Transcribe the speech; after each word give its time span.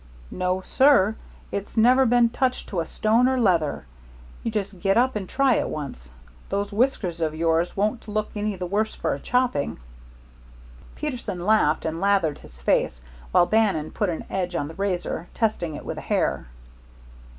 "No, 0.31 0.61
sir; 0.61 1.13
it's 1.51 1.77
never 1.77 2.07
been 2.07 2.29
touched 2.29 2.67
to 2.69 2.79
a 2.79 2.87
stone 2.87 3.29
or 3.29 3.39
leather. 3.39 3.85
You 4.41 4.49
just 4.49 4.79
get 4.79 4.97
up 4.97 5.15
and 5.15 5.29
try 5.29 5.53
it 5.57 5.69
once. 5.69 6.09
Those 6.49 6.73
whiskers 6.73 7.21
of 7.21 7.35
yours 7.35 7.77
won't 7.77 8.07
look 8.07 8.31
any 8.35 8.55
the 8.55 8.65
worse 8.65 8.95
for 8.95 9.13
a 9.13 9.19
chopping." 9.19 9.77
Peterson 10.95 11.45
laughed, 11.45 11.85
and 11.85 12.01
lathered 12.01 12.39
his 12.39 12.59
face, 12.61 13.03
while 13.31 13.45
Bannon 13.45 13.91
put 13.91 14.09
an 14.09 14.25
edge 14.27 14.55
on 14.55 14.67
the 14.69 14.73
razor, 14.73 15.27
testing 15.35 15.75
it 15.75 15.85
with 15.85 15.99
a 15.99 16.01
hair. 16.01 16.47